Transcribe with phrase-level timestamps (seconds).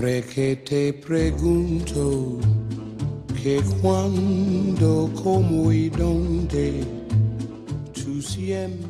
[0.00, 2.38] Siempre que te pregunto
[3.42, 6.82] que cuándo, cómo y dónde,
[7.92, 8.89] tú siempre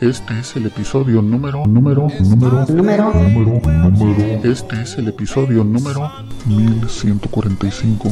[0.00, 3.12] Este es el episodio número, número, número, Número.
[3.14, 3.60] número,
[3.90, 4.50] número.
[4.52, 6.10] Este es el episodio número
[6.46, 8.10] 1145.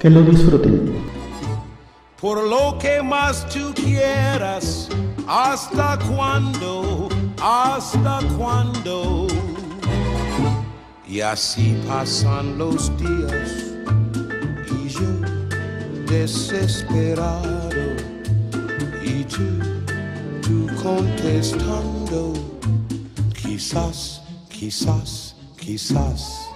[0.00, 0.92] Que lo disfruten.
[2.20, 4.88] Por lo que más tú quieras,
[5.28, 7.08] hasta cuándo,
[7.40, 9.28] hasta cuándo.
[11.06, 13.72] Y así pasan los días
[14.82, 15.20] y yo
[16.08, 17.70] desesperado
[19.04, 19.42] y tú,
[20.44, 22.34] tú contestando,
[23.42, 24.20] quizás,
[24.50, 26.50] quizás, quizás.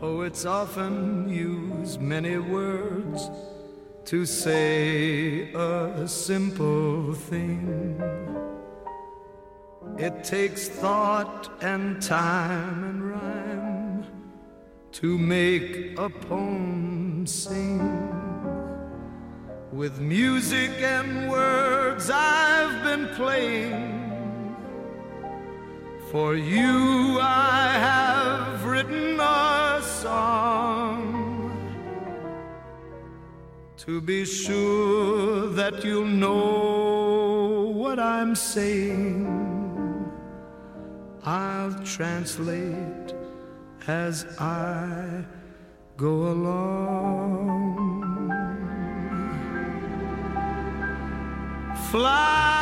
[0.00, 3.30] Poets often use many words
[4.04, 8.00] to say a simple thing.
[9.98, 14.06] It takes thought and time and rhyme
[14.92, 17.80] to make a poem sing.
[19.72, 24.54] With music and words I've been playing.
[26.12, 28.17] For you I have
[30.02, 31.50] song
[33.76, 39.26] to be sure that you'll know what I'm saying.
[41.24, 43.14] I'll translate
[43.88, 45.24] as I
[45.96, 47.58] go along.
[51.90, 52.57] Fly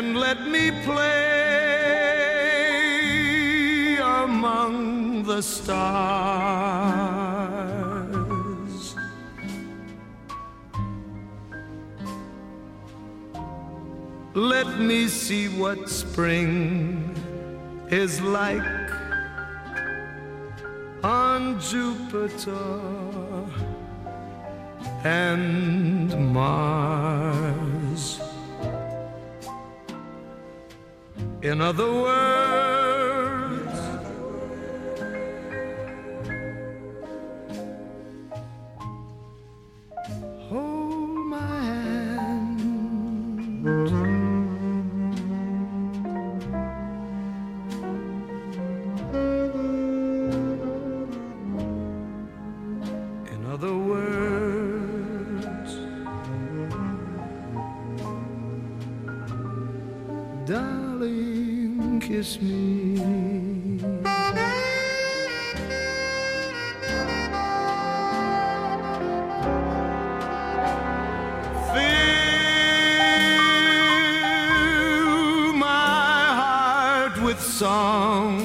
[0.00, 1.26] and let me play
[4.00, 5.84] among the stars.
[14.32, 17.14] Let me see what spring
[17.90, 18.90] is like
[21.04, 22.56] on Jupiter
[25.04, 28.29] and Mars.
[31.42, 32.79] In other words,
[77.60, 78.39] song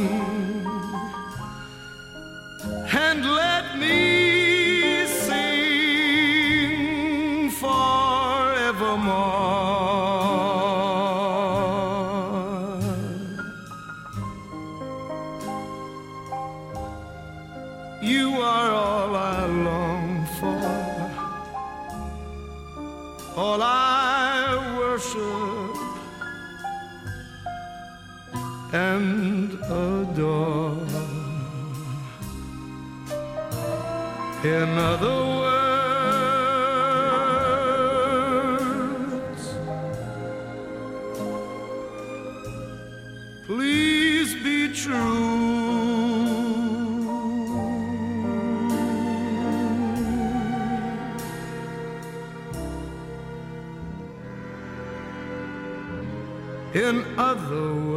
[44.85, 45.26] true.
[56.76, 57.94] In other words,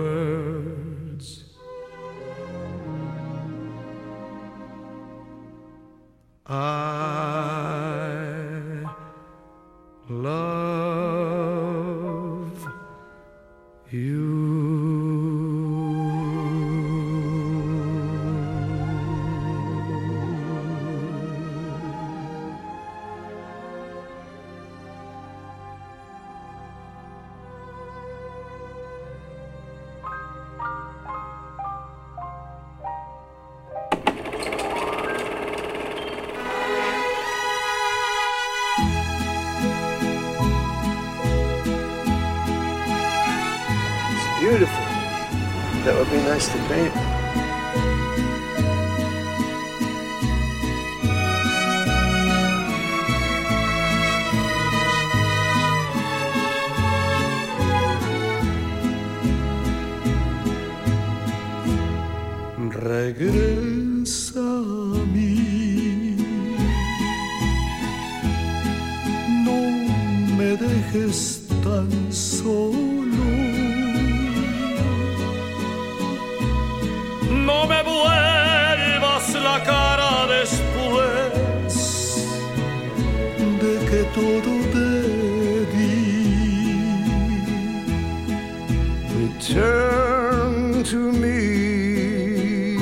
[46.10, 47.18] would be nice to paint.
[84.19, 84.91] Todo te
[85.73, 85.93] di.
[89.19, 92.79] Return to me.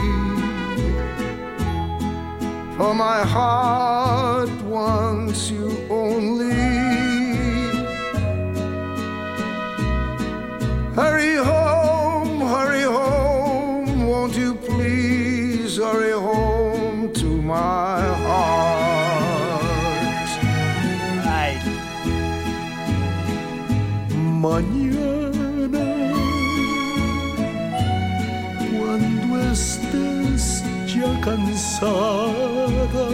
[2.76, 3.95] For my heart
[29.56, 33.06] estés ya cansada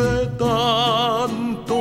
[0.00, 1.78] de tanto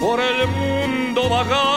[0.00, 1.76] por el mundo vagar.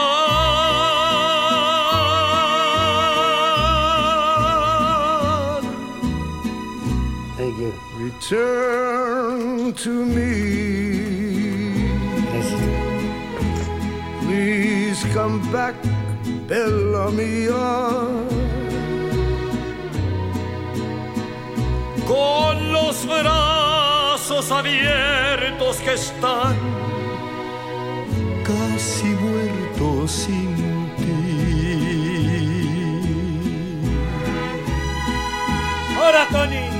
[7.36, 7.72] Thank you.
[8.00, 10.99] Return to me.
[15.12, 15.74] Come back,
[16.46, 18.50] Bella mia.
[22.10, 26.56] con los brazos abiertos que están
[28.42, 30.56] casi muertos sin
[30.96, 31.30] ti.
[35.96, 36.79] ¡Ahora, Tony!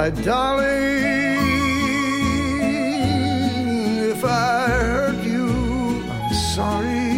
[0.00, 0.64] My darling,
[4.12, 5.48] if I hurt you,
[6.14, 7.10] I'm sorry.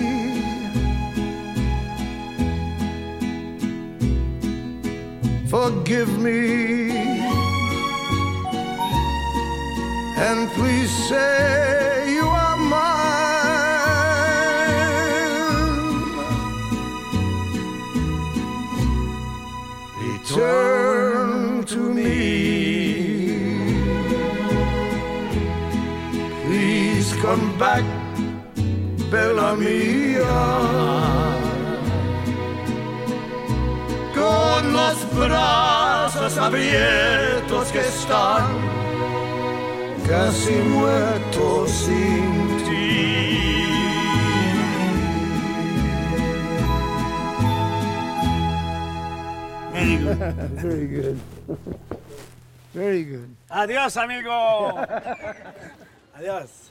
[5.46, 6.90] Forgive me.
[10.16, 11.59] And please say
[27.60, 27.84] back,
[29.12, 30.40] Bella mia.
[34.14, 38.46] Con los brazos abiertos que están
[40.08, 42.90] casi muertos sin ti.
[50.62, 51.18] Very good.
[52.72, 53.28] Very good.
[53.50, 54.30] Adiós, amigo.
[56.16, 56.70] Adiós.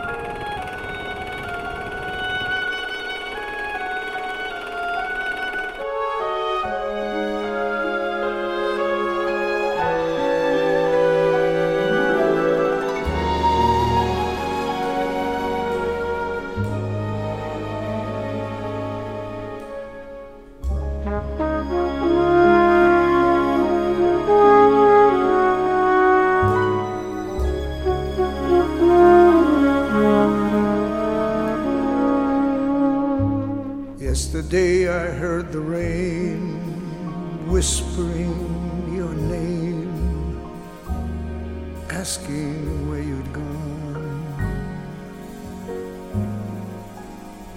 [42.89, 43.71] where you'd gone.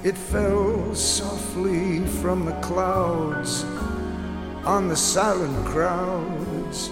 [0.03, 3.65] It fell softly from the clouds
[4.65, 6.91] on the silent crowds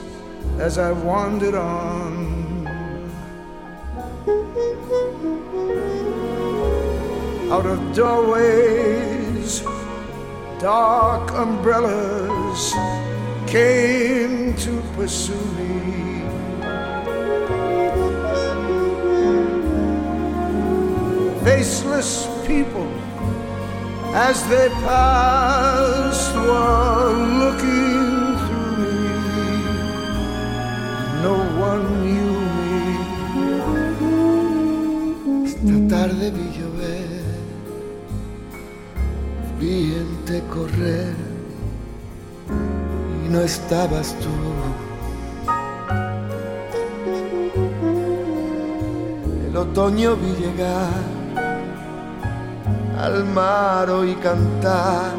[0.59, 2.67] as I wandered on.
[7.51, 9.61] Out of doorways,
[10.59, 12.73] dark umbrellas
[13.47, 16.02] came to pursue me.
[21.45, 22.87] Faceless people
[24.15, 29.01] as they passed were looking through me.
[31.27, 31.37] No
[31.69, 32.81] one knew me.
[35.49, 37.11] Esta tarde vi llover,
[39.59, 41.17] vi gente correr
[43.25, 44.35] y no estabas tú.
[49.49, 51.22] El otoño vi llegar
[53.03, 55.15] al mar oí cantar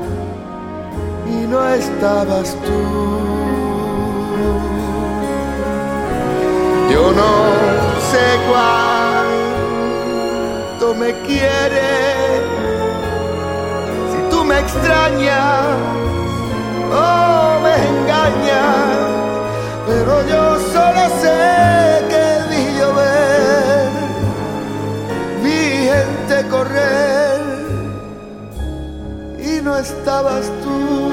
[1.28, 2.82] y no estabas tú.
[6.90, 7.34] Yo no
[8.12, 8.26] sé
[10.70, 12.42] cuánto me quieres,
[14.12, 15.76] si tú me extrañas
[16.90, 18.96] o me engañas,
[19.88, 21.93] pero yo solo sé
[29.84, 31.13] estabas tú.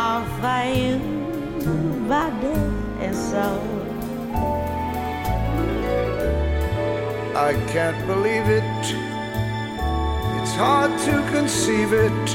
[0.00, 0.96] For you,
[2.08, 2.56] body
[3.04, 3.60] and soul.
[7.36, 8.64] I can't believe it.
[10.40, 12.26] It's hard to conceive it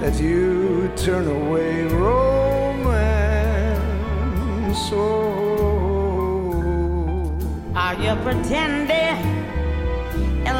[0.00, 3.06] that you turn away romance.
[4.90, 6.10] Oh,
[7.76, 9.18] Are you pretending?
[10.48, 10.56] It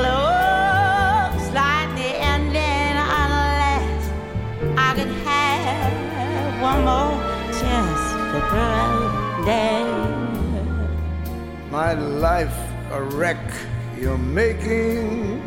[11.77, 12.59] my life
[12.91, 13.45] a wreck
[14.01, 15.43] you're making.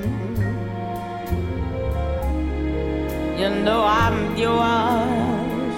[3.40, 5.76] You know I'm yours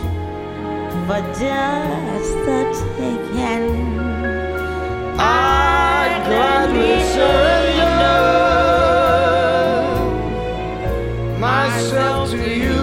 [1.08, 2.60] for just the
[2.98, 4.00] taking.
[5.18, 8.22] I gladly surrender
[11.40, 12.82] myself to you,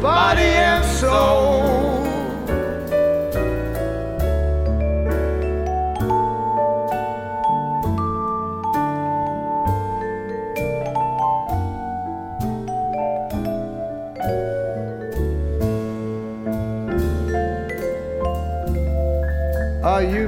[0.00, 1.77] body and soul.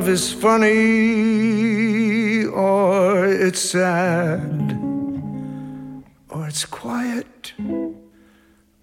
[0.00, 0.70] Love is funny
[2.44, 4.49] or it's sad
[6.50, 7.52] it's quiet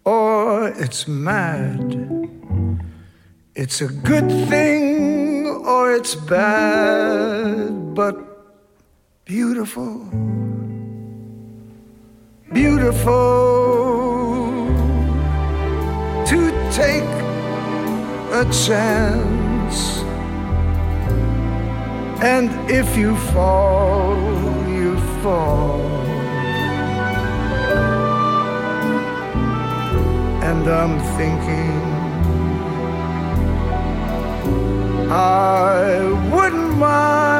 [0.06, 1.84] or it's mad.
[3.56, 8.16] It's a good thing or it's bad, but
[9.26, 9.96] beautiful,
[12.54, 13.18] beautiful
[16.32, 16.40] to
[16.72, 17.12] take
[18.42, 19.80] a chance.
[22.24, 24.16] And if you fall,
[24.70, 26.07] you fall.
[30.58, 31.82] And I'm thinking,
[35.12, 36.02] I
[36.34, 37.37] wouldn't mind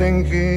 [0.00, 0.49] thinking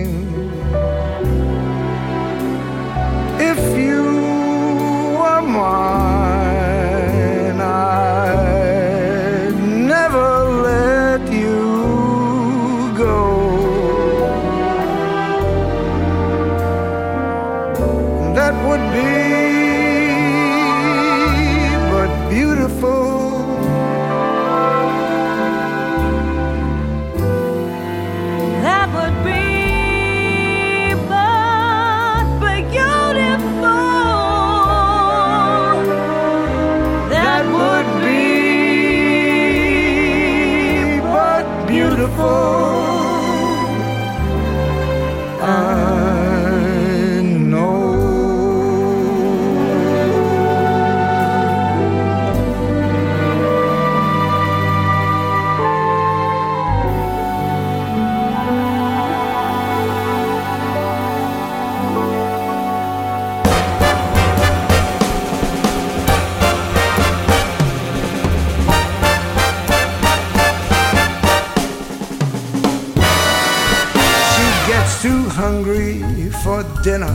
[75.43, 75.99] hungry
[76.41, 77.13] for dinner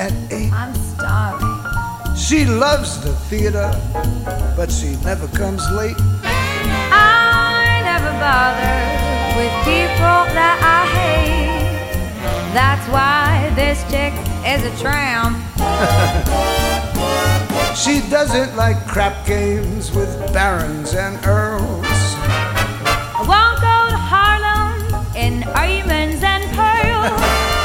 [0.00, 0.52] at eight.
[0.52, 2.16] I'm starving.
[2.16, 3.70] She loves the theater,
[4.56, 5.94] but she never comes late.
[6.90, 8.78] I never bother
[9.38, 11.94] with people that I hate.
[12.52, 15.38] That's why this chick is a tramp.
[17.76, 21.86] She doesn't like crap games with barons and earls.
[21.86, 27.54] I won't go to Harlem in diamonds and pearls.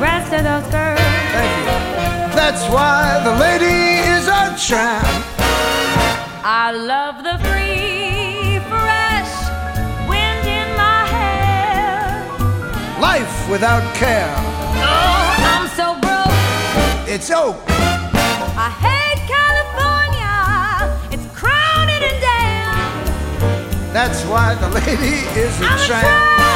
[0.00, 1.00] rest of those girls.
[1.34, 2.36] Thank you.
[2.36, 5.24] That's why the lady is a tramp.
[6.44, 9.32] I love the free, fresh
[10.08, 12.22] wind in my hair.
[13.00, 14.32] Life without care.
[14.78, 17.08] Oh, I'm so broke.
[17.08, 17.56] It's oak.
[17.68, 20.36] I hate California.
[21.14, 23.92] It's crowded and damn.
[23.92, 26.04] That's why the lady is a I'm a tramp.
[26.06, 26.55] tramp.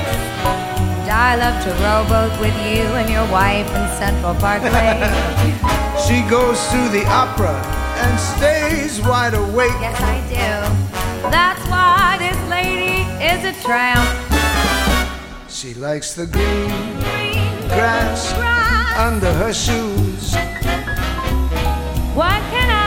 [1.09, 4.99] I love to rowboat with you and your wife in Central Parkway.
[6.07, 7.53] She goes to the opera
[8.03, 9.71] and stays wide awake.
[9.79, 11.29] yes, I do.
[11.29, 14.01] That's why this lady is a tramp.
[15.47, 16.69] She likes the green
[17.05, 18.97] Green grass grass.
[18.97, 20.33] under her shoes.
[22.15, 22.80] What can I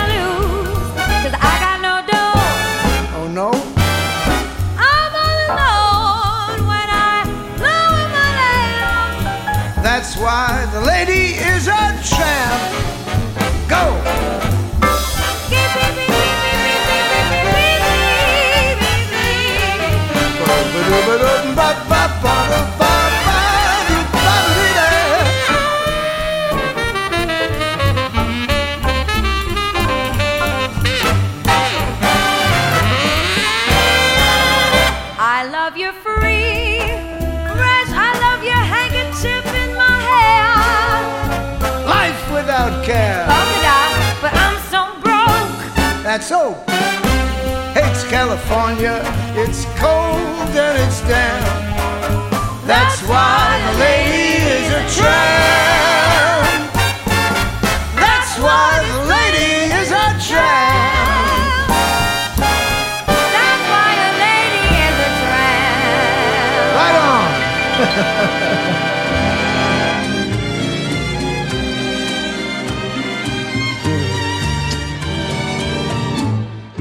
[10.14, 11.72] that's why the lady is a
[12.02, 12.62] tramp.
[13.68, 13.82] Go!
[15.50, 15.74] Beep,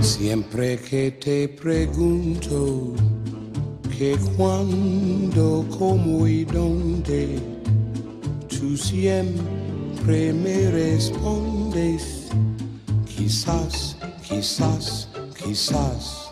[0.01, 2.93] Siempre que te pregunto
[3.97, 7.39] que cuándo, cómo y dónde,
[8.47, 12.29] tú siempre me respondes,
[13.05, 13.95] quizás,
[14.27, 16.31] quizás, quizás.